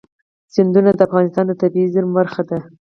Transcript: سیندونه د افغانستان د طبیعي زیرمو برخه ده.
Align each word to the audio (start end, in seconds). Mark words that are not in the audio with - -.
سیندونه 0.53 0.91
د 0.95 0.99
افغانستان 1.07 1.45
د 1.47 1.53
طبیعي 1.61 1.87
زیرمو 1.93 2.15
برخه 2.19 2.41
ده. 2.49 2.57